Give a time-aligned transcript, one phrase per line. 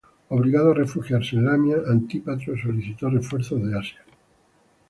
[0.29, 4.01] Obligado a refugiarse en Lamia, Antípatro solicitó refuerzos de Asia.